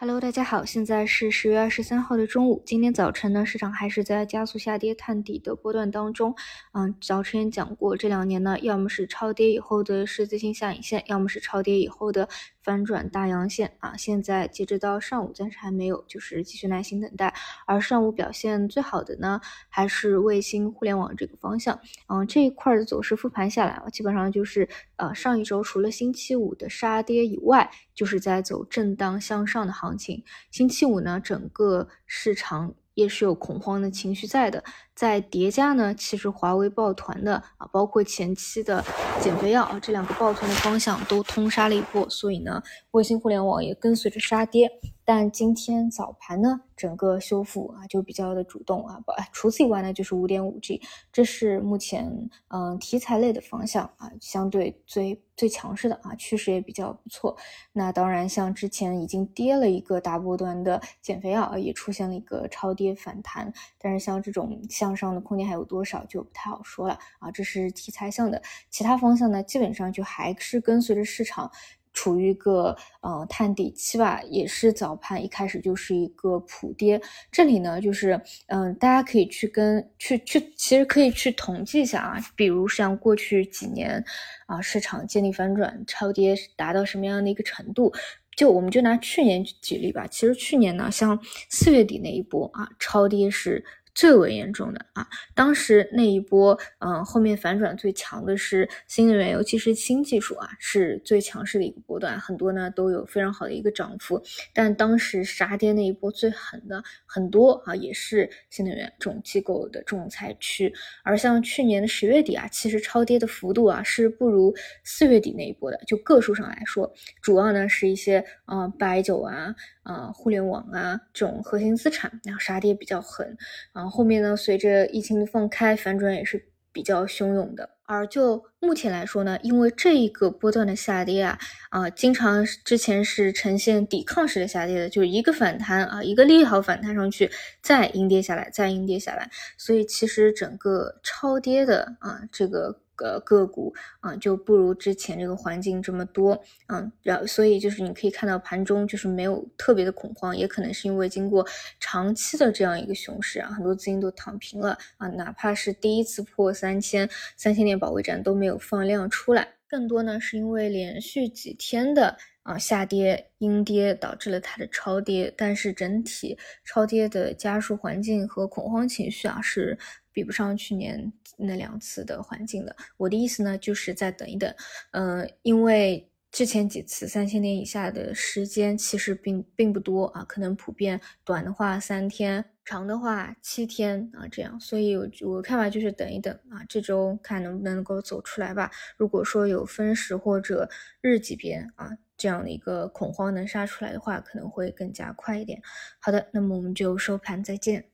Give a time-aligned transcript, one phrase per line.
[0.00, 2.62] Hello，大家好，现在是十月二十三号的中午。
[2.64, 6.36] 今天早晨呢，市场还是在加速下跌探底的波段当中。
[6.72, 12.28] 嗯，早晨也讲过，这两年呢，要么是超跌以后的十字星下影线，要么是超跌以后的
[12.68, 13.96] 翻转大阳线啊。
[13.96, 17.32] 现在截止到上午，暂时还没有，就是继续耐心等待。
[17.64, 21.80] 而上午表现最好的呢，还是卫星互联网这个方向。
[22.08, 29.72] 嗯，这一块的走势复盘下来，基本上就是呃上一周除了星期五的杀跌以外，就是在走震荡向上的。
[29.78, 34.64] 行情，星期五呢，整个市场也是有恐慌的情绪在的。
[34.92, 38.84] 在叠加呢，其实华为抱团的啊，包括前期的
[39.20, 44.68] 减肥药啊，这两个抱团的方向都通杀了一波，所以呢，卫星互联网也跟随着杀跌。
[45.08, 57.34] 但今天早盘呢，整个修复啊就比较的主动啊，不，除此以外呢，就是五点五 G，这是目前嗯题材类的方向啊，相对最最强势的啊，趋势也比较不错。
[57.72, 64.60] 那当然，像之前已经跌了一个大波段的减肥药，也出现了一个超跌反弹，但是像这种。
[64.68, 71.50] 向上的空间还有多少就不太好说了啊，这是题材向的，其他方向呢，基本上就还是跟随着市场
[71.98, 77.00] 处于一个呃探底期吧，也是早盘一开始就是一个普跌，
[77.32, 84.04] 这里呢就是嗯，大家可以去跟去去，其实可以去统计一下啊，比如像过去几年
[84.46, 87.92] 啊，市场建立反转超跌达到什么样的一个程度，
[88.36, 91.18] 就我们就拿去年举例吧，其实去年呢，像
[91.50, 93.64] 四月底那一波啊，超跌是。
[93.98, 95.04] 最为严重的啊，
[95.34, 104.22] 当时那一波，嗯，后面反转最强的是新能源，尤其是新技术啊，是最强势的一个波段，很多呢都有非常好的一个涨幅。
[104.54, 110.72] 但当时杀跌那一波最狠的很多啊，也是新能源这种机构的重灾区。
[111.02, 116.88] 而像去年的十月底啊，其实超跌的幅度啊是不如四月底那一波的，就个数上来说，
[117.20, 119.52] 主要呢是一些啊白酒啊。
[119.88, 123.34] 啊，互联网啊，这种核心资产，然后杀跌比较狠，
[123.72, 127.70] 然后面呢，随着疫情的放开，反转也是比较汹涌的。
[127.84, 131.38] 而就目前来说呢，因为这一个波段的下跌啊，
[131.70, 137.30] 啊，经常之前是呈现抵抗式的下跌的，就是一个反弹啊，一个利好反弹上去，
[137.62, 142.80] 再阴跌下来，再阴跌下来，所以其实整个超跌的啊，这个。
[142.98, 151.46] 个个股啊就不如之前这个环境这么多，嗯，然后所以就是你可以看到盘中就是没有特别的恐慌，也可能是因为经过
[151.78, 169.78] 长期的这样一个熊市啊，很多资金都躺平了啊，哪怕是第一次破三千三千点保卫战都没有放量出来，更多呢是因为连续几天的啊下跌阴跌导致了它的超跌，但是整体超跌的加速环境和恐慌情绪啊是。
[170.18, 172.74] 比不上去年那两次的环境的。
[172.96, 174.52] 我的意思呢，就是再等一等，
[174.90, 184.58] 嗯，因为之前几次三千点以下的时间其实并并不多啊，可能普遍短的话三天，长的话七天啊，这样。
[184.58, 188.68] 所以，我我看法就是等一等啊，这周看能不能够走出来吧。
[188.96, 190.68] 如果说有分时或者
[191.00, 195.62] 日级别啊这样的一个恐慌能杀出来的话，可能会更加快一点。
[196.00, 197.84] 好的，那么我们就收盘再见。